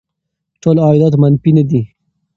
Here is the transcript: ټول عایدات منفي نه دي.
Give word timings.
ټول 0.61 0.77
عایدات 0.85 1.13
منفي 1.21 1.51
نه 1.57 1.63
دي. 1.69 1.81